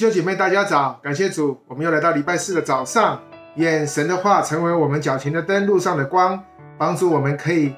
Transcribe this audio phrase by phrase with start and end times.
[0.00, 0.98] 兄姐妹，大家早！
[1.02, 3.20] 感谢主，我们又来到礼拜四的早上。
[3.56, 6.42] 愿神的话成为我们脚前的灯，路上的光，
[6.78, 7.74] 帮助我们可以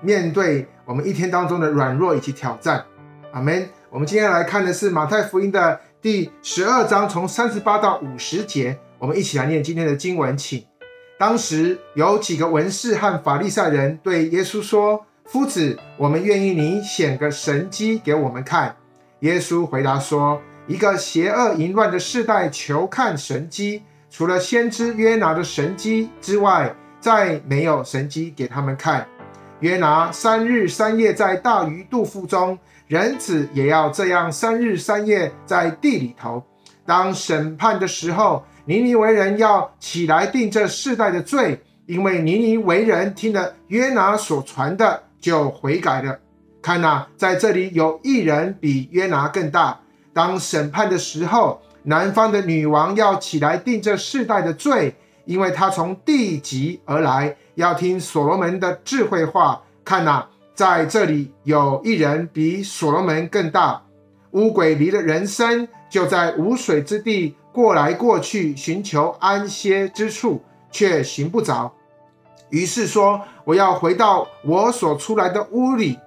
[0.00, 2.82] 面对我们一天当中的软弱以及挑战。
[3.32, 3.68] 阿门。
[3.90, 8.78] 我们今天来看的是马太福音的第十二章，从三十八到五十节。
[8.98, 10.64] 我们一起来念今天的经文，请。
[11.18, 18.74] 当时有几个文士和法利赛人对耶稣说：“夫子，我们愿意你显个神迹给我们看。”
[19.20, 29.06] 耶稣回答说：“一个邪恶淫乱的世代求看神迹，除了先知约拿的神迹之外，再没有神迹给他们看。
[29.60, 36.42] 约拿三日三夜在大鱼肚腹中，人子也要这样三日三夜在地里头。
[36.84, 46.16] 当审判的时候。”尼尼微人要起来定这世代的罪，因为尼尼微人听了约拿所传的，就悔改了。
[46.62, 49.80] 看哪，在这里有一人比约拿更大。
[50.12, 59.62] 当审判的时候，南方的女王要起来定这世代的罪，因为她从地极而来，要听所罗门的智慧话。
[59.84, 63.82] 看哪，在这里有一人比所罗门更大。
[64.32, 67.34] 乌鬼离了人身，就在无水之地。
[67.52, 71.70] 过来过去寻求安歇之处，却寻不着。
[72.48, 75.98] 于是说：“我要回到我所出来的屋里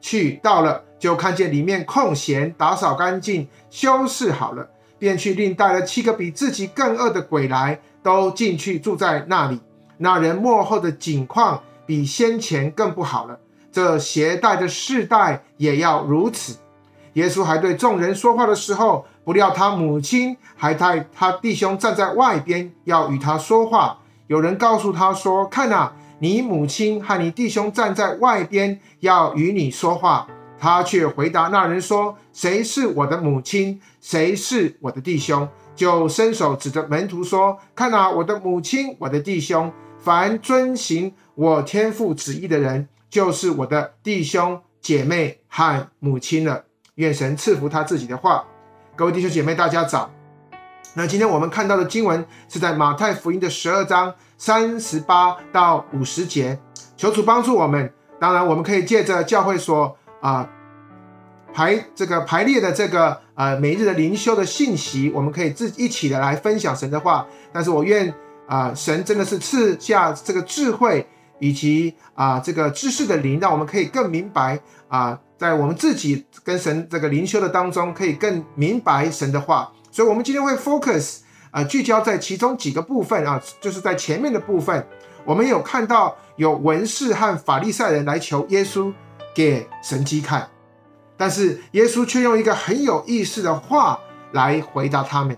[0.00, 9.58] 去。”到了，就看见里面空闲，打扫干净，修饰好了，便去另带了七个比自己更恶的鬼来，都进去住在那里。
[9.96, 13.38] 那人幕后的景况比先前更不好了。
[13.72, 16.58] 这携带的世代也要如此。
[17.14, 23.98] 耶稣还对众人说话的时候，不料他母亲还带他弟兄站在外边，要与他说话。
[24.26, 30.28] 有人告诉他说：“看哪，你母亲和你弟兄站在外边，要与你说话。”
[30.60, 33.80] 他却回答那人说：“谁是我的母亲？
[34.02, 39.72] 谁是我的弟兄？”就伸手指着门徒说：“看啊，我的母亲，我的弟兄。
[39.98, 46.64] 凡遵行我天父旨意的人，就是我的弟兄姐妹和母亲了。”
[46.96, 48.44] 愿神赐福他自己的话。
[48.94, 50.10] 各位弟兄姐妹，大家早。
[50.92, 56.58] 那今天我们看到的经文是在马太福音的十二章三十八到五十节。
[56.98, 57.90] 求主帮助我们。
[58.18, 60.48] 当然，我们可以借着教会所啊、
[61.52, 67.26] 排这个排列的这个呃每日的灵修的信息，我们可以自一起的来分享神的话。
[67.52, 68.12] 但是我愿
[68.46, 71.06] 啊、神真的是赐下这个智慧
[71.38, 75.18] 以及啊、这个知识的灵，让我们可以更明白啊。
[75.38, 84.86] 在我们自己跟神这个灵修的当中，可以更明白神的话，所以，我们今天会 focus 啊、呃，聚焦在其中几个部分啊，就是在前面的部分，
[85.24, 88.92] 我们有看到有文士和法利赛人来求耶稣
[89.40, 90.48] 给神机看，
[91.16, 93.98] 但是耶稣却用一个很有意思的话
[94.32, 95.36] 来回答他们。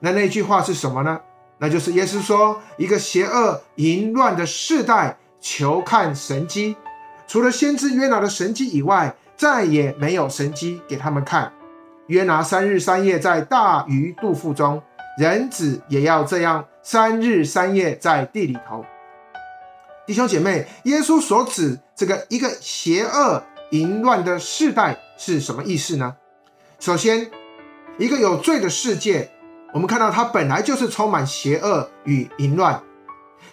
[0.00, 1.20] 那那句话是什么呢？
[1.58, 6.76] 那就是耶稣说：“一个邪恶淫乱的世代求看神机，
[7.26, 11.52] 除了先知约拿的神迹以外。”再也没有神机给他们看。
[12.06, 14.82] 约拿三日三夜在大鱼肚腹中，
[15.18, 18.82] 人子也要这样三日三夜在地里头。
[20.06, 26.14] 弟兄姐妹，耶稣所指这个一个邪恶淫乱的世代是什么意思呢？
[26.78, 27.28] 首先，
[27.98, 29.28] 一个有罪的世界，
[29.74, 32.80] 我们看到它本来就是充满邪恶与淫乱，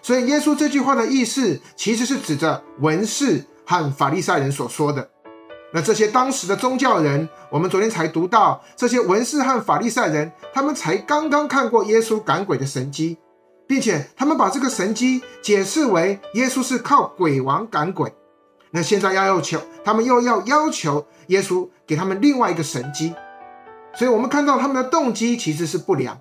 [0.04, 5.10] 所以耶稣这句话的意思其实是指着文士和法利赛人所说的。
[5.74, 13.18] 那这些当时的宗教人，我们昨天才读到，这些文士和法利赛人，他们才刚刚看过耶稣赶鬼的神迹，
[13.68, 18.14] 并且他们把这个神迹解释为耶稣是靠鬼王赶鬼。
[18.72, 23.14] 那现在要要求，他们又要要求耶稣给他们另外一个神迹，
[23.94, 26.20] 所以我们看到他们的动机其实是不良。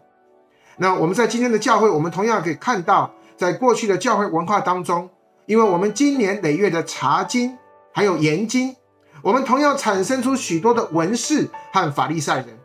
[0.77, 5.09] 那我们在今天的教会，我们同样可以看到，在过去的教会文化当中，
[5.47, 7.57] 因为我们经年累月的查经
[7.93, 8.77] 还有研经。
[9.23, 12.59] 我们同样产生出许多的文士和法利赛人。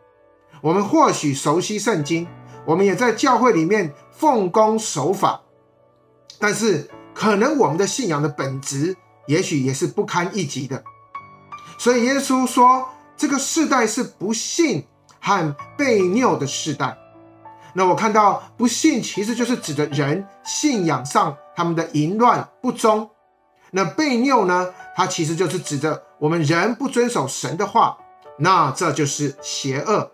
[0.61, 2.27] 我们或许熟悉圣经，
[2.67, 5.41] 我们也在教会里面奉公守法，
[6.37, 10.83] 但是可能我们的信仰的本质，也许也是不堪一击的。
[11.79, 14.85] 所以耶稣说，这个世代是不信
[15.21, 16.97] 和悖拗的世代。
[17.73, 23.09] 那我看到不信，其实就是指的人信仰上他们的淫乱不忠。
[23.71, 24.73] 那悖拗呢？
[24.95, 27.97] 它其实就是指的我们人不遵守神的话，
[28.39, 30.11] 那这就是邪恶。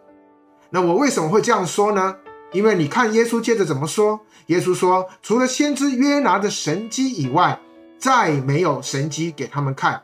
[0.70, 2.18] 那我为什么会这样说呢？
[2.54, 4.22] 因为你看耶稣接着怎么说？
[4.48, 7.60] 耶稣说，除了先知约拿的神迹以外，
[7.98, 10.04] 再没有神迹给他们看。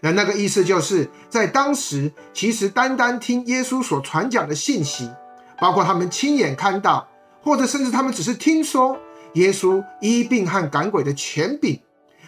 [0.00, 5.10] 那那个意思就是在当时，其实单单听耶稣所传讲的信息，
[5.58, 7.08] 包括他们亲眼看到，
[7.42, 8.98] 或者甚至他们只是听说
[9.34, 11.80] 耶稣医病和赶鬼的权柄，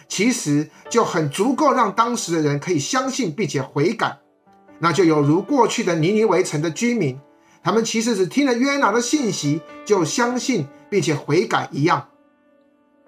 [0.07, 4.17] 其实就很足够让当时的人可以相信并且悔改。
[4.79, 7.19] 那就有如过去的尼尼微城的居民，
[7.63, 12.09] 他们其实只听了约拿的信息就相信并且悔改一样。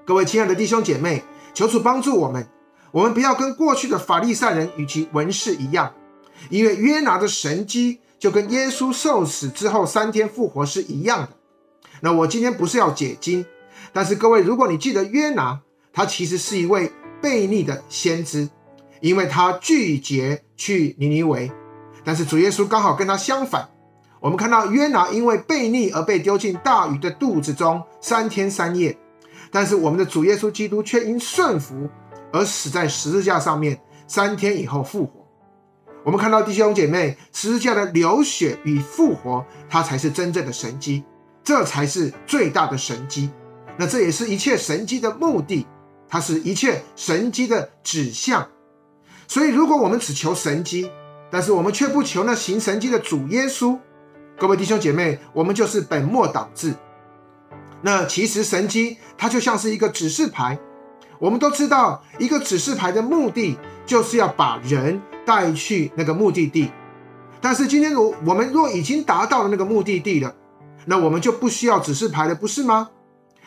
[0.06, 2.48] 各位亲爱的弟兄姐妹，求主帮助我们，
[2.92, 5.94] 我们不要跟过去的法利赛人与其文士一样，
[6.50, 11.30] 因为约拿的神迹就跟耶稣受死之后三天复活是一样的。
[12.02, 13.46] 那我今天不是要解经，
[13.94, 15.62] 但是各位，如果你记得约拿，
[15.94, 18.50] 他其实是一位悖逆的先知，
[19.00, 21.52] 因为他拒绝去尼尼微。
[22.04, 23.70] 但是主耶稣刚好跟他相反，
[24.22, 28.96] 我们看到约拿因为悖逆而被丢进大鱼的肚子中三天三夜，
[29.52, 31.90] 但是我们的主耶稣基督却因顺服
[32.32, 35.28] 而死在十字架上面，三天以后复活。
[36.04, 41.04] 我们看到弟兄姐妹，十字架的流血与复活，它才是真正的神迹，
[41.44, 43.32] 这才是最大的神迹。
[43.76, 45.66] 那这也是一切神迹的目的，
[46.08, 48.48] 它是一切神迹的指向。
[49.28, 50.92] 所以，如果我们只求神迹，
[51.32, 53.80] 但是我们却不求那行神迹的主耶稣，
[54.42, 56.74] 各位弟兄姐妹，我们就是本末倒置。
[57.84, 60.58] 那其实神迹它就像是一个指示牌，
[61.20, 63.56] 我们都知道，一个指示牌的目的
[63.86, 66.72] 就是要把人带去那个目的地。
[67.40, 70.34] 但是今天如我们若已经达到了那个目的地了，
[70.86, 72.90] 那我们就不需要指示牌了，不是吗？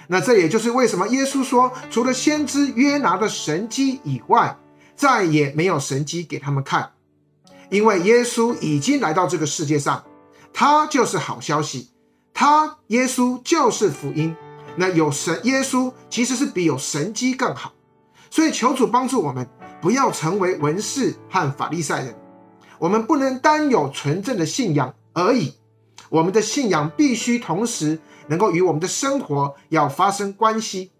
[0.06, 4.56] 那这也就是为什么耶稣说，除了先知约拿的神迹以外，
[4.94, 6.92] 再也没有神迹给他们看。
[7.68, 10.04] 因为耶稣已经来到这个世界上，
[10.54, 11.90] 他就是好消息，
[12.32, 14.34] 他耶稣就是福音。
[14.76, 17.72] 那有神耶稣其实是比有神迹更好，
[18.30, 19.46] 所以求主帮助我们，
[19.82, 22.14] 不要成为文士和法利赛人。
[22.78, 25.54] 我们不能单有纯正的信仰而已，
[26.08, 27.98] 我们的信仰必须同时
[28.28, 30.92] 能够与我们的生活要发生关系，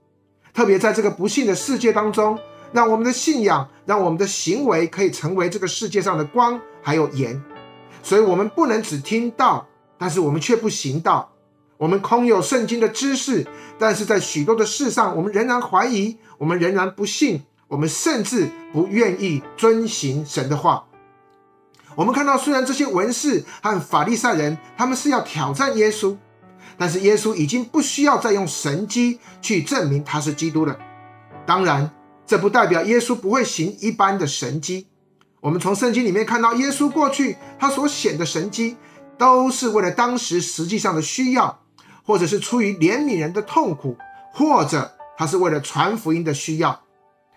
[0.53, 2.39] 特别在这个不幸的世界当中。
[2.73, 7.41] 让我们的信仰，让我们的行为可以成为这个世界上的光，还有盐。
[8.05, 9.67] 所以，我们不能只听道，
[9.99, 11.33] 但是我们却不行道。
[11.79, 13.45] 我们空有圣经的知识，
[13.79, 20.85] 但是在许多的事上，我们仍然怀疑，我们仍然不信，我们甚至不愿意遵行神的话。
[21.97, 26.15] 我们看到，虽然这些文士和法利赛人，他们是要挑战耶稣，
[26.77, 30.79] 但是耶稣已经不需要再用神迹去证明他是基督了。
[31.47, 31.91] 当然。
[32.27, 34.87] 这不代表耶稣不会行一般的神迹。
[35.45, 38.79] 我们从圣经里面看到，耶稣过去他所显的神迹，
[39.19, 41.61] 都是为了当时实际上的需要，
[42.03, 43.95] 或者是出于怜悯人的痛苦，
[44.33, 46.81] 或者他是为了传福音的需要。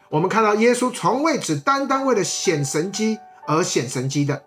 [0.10, 4.42] 我们看到耶稣从未只单单为了显神迹而显神迹的。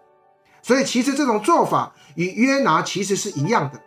[0.62, 3.78] 所以，其实这种做法与约拿其实是一样的，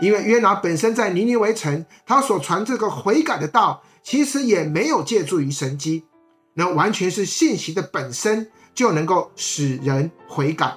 [0.00, 3.84] 因为约拿本身在尼尼微城，他所传这个悔改的道。
[4.02, 6.04] 其实也没有借助于神迹，
[6.52, 10.74] 那完全是信息的本身就能够使人悔改。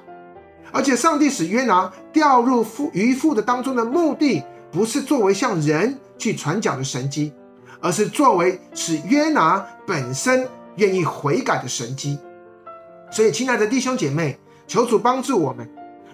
[0.72, 7.34] 而且上帝使约拿掉入鱼腹的当中的目的，不是作为向人去传讲的神机，
[7.82, 12.20] 而是作为使约拿本身愿意悔改的神机。
[13.10, 15.68] 所以，亲爱的弟兄姐妹，求主帮助我们。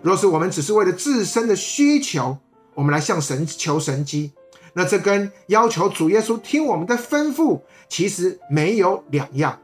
[0.03, 2.37] 若是我们只是为了自身的需求，
[2.75, 4.31] 我们来向神求神机。
[4.73, 9.59] 那这跟要求主耶稣听我们的吩咐，其实没有两样。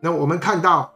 [0.00, 0.91] 那我们看到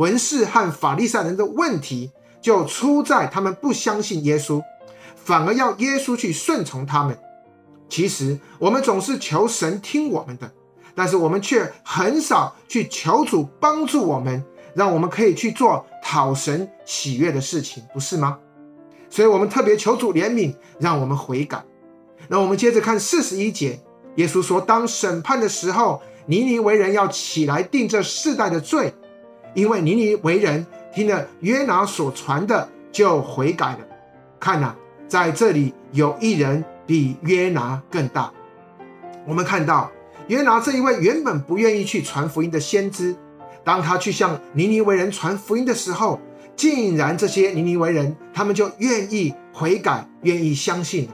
[0.00, 4.62] 文士和法利赛人的问题，就出在他们不相信耶稣，
[5.14, 7.18] 反而要耶稣去顺从他们。
[7.86, 10.50] 其实我们总是求神听我们的，
[10.94, 14.42] 但是我们却很少去求主帮助我们，
[14.72, 18.38] 让我们可以去做讨神喜悦的事情，不是吗？
[19.10, 21.62] 所以我们特别求主怜悯，让我们悔改。
[22.26, 23.78] 那我们接着看四十一节，
[24.14, 28.94] 耶稣说：“当审判的时候，尼尼微人要起来定这世代的罪，
[29.54, 33.78] 因为尼尼为人听了约拿所传的，就悔改了。
[34.38, 34.74] 看呐，
[35.08, 38.32] 在这里有一人比约拿更大。
[39.26, 39.90] 我们看到
[40.28, 43.14] 约拿这一位原本不愿意去传福音的先知，
[43.62, 46.18] 当他去向尼尼为人传福音的时候，
[46.56, 51.08] 竟然这些尼尼为人他们就愿意悔改，愿意相信。”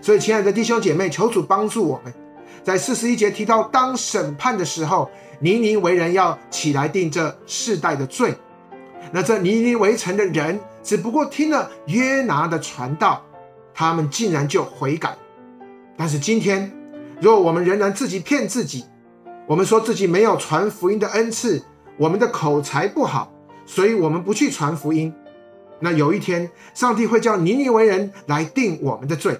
[0.00, 2.12] 所以，亲爱的弟兄姐妹，求主帮助我们，
[2.66, 5.08] 在四十一节提到，当审判的时候，
[5.38, 8.34] 尼尼微人要起来定这世代的罪。
[9.12, 13.22] 那这尼尼微城的人只不过听了约拿的传道，
[13.72, 15.16] 他们竟然就悔改。
[15.96, 16.72] 但是今天，
[17.20, 18.84] 若我们仍然自己骗自己，
[19.46, 21.62] 我们说自己没有传福音的恩赐，
[21.96, 23.32] 我们的口才不好，
[23.64, 25.14] 所以我们不去传福音。
[25.78, 29.38] 那有一天，上帝会叫尼尼微人来定我们的罪，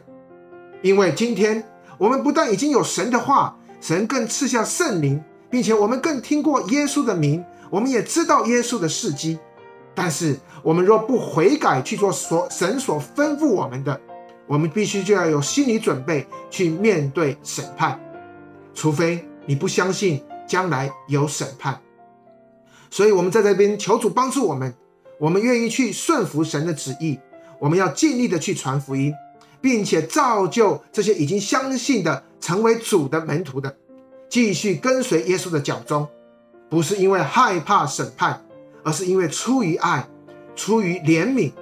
[0.80, 1.64] 因为今天
[1.98, 9.38] 我们不但已经有神的话，神更赐下圣灵，并且我们更听过耶稣的名，我们也知道耶稣的事迹。
[9.94, 13.98] 但是，我们若不悔改去做所神所吩咐我们的，
[14.46, 17.98] 我们必须就要有心理准备去面对审判，
[18.74, 21.80] 除非你不相信将来有审判。
[22.90, 24.74] 所以，我们在这边求主帮助我们。
[25.18, 27.18] 我们愿意去顺服神的旨意，
[27.58, 29.14] 我们要尽力的去传福音，
[29.60, 33.76] 并且造就这些已经相信的成为主的门徒的，
[34.28, 36.06] 继续跟随耶稣的脚踪，
[36.68, 38.44] 不是因为害怕审判，
[38.82, 40.08] 而是因为出于爱，
[40.54, 41.52] 出于怜悯，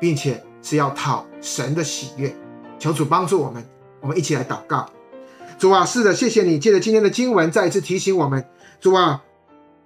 [0.00, 2.34] 并且是要讨神的喜悦。
[2.78, 3.64] 求主帮助我们，
[4.00, 4.88] 我们一起来祷告。
[5.58, 8.44] 主啊，是的，谢谢你借着今天的经文再一次提醒我们，
[8.80, 9.22] 主啊，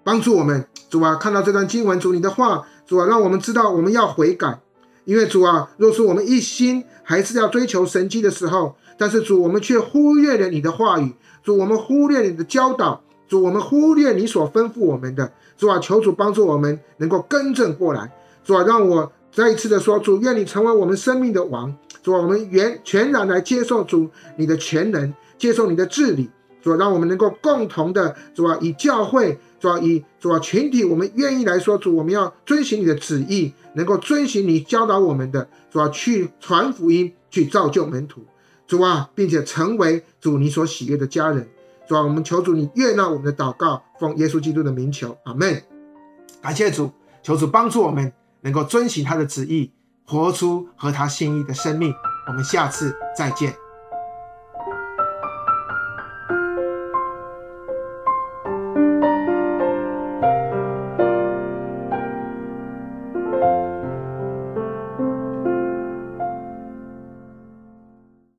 [0.02, 2.66] 帮助我们，主啊，看到这段经文，主你的话。
[2.86, 4.60] 主啊，让我们知道我们要悔改，
[5.06, 18.12] 因为主啊，若是我们一心还是要追求神迹的时候，但是主，我们却忽略了你的话语，主，我们忽略你的教导，主，我们忽略你所吩咐我们的，主啊，求主帮助我们能够更正过来，
[18.44, 21.72] 主啊，让我再一次的说，主，愿你成为我们生命的王，
[22.02, 26.28] 主啊，我们原全然来接受主你的全能，接受你的治理，
[26.60, 29.38] 主啊，让我们能够共同的，主啊，以教会。
[29.58, 38.22] 主啊，以主啊群体，我们愿意来说，主，我们要遵循你的旨意，能够遵循你教导我们的，主啊，去传福音，去造就门徒，
[38.66, 41.48] 主啊，并且成为主你所喜悦的家人，
[41.88, 45.62] 主啊，我们求主你悦纳我们的祷告，奉耶稣基督的名求，阿门。
[46.42, 49.70] 感谢主，求主帮助我们能够遵循他的旨意，
[50.04, 51.92] 活出合他心意的生命。
[52.28, 53.65] 我们下次再见。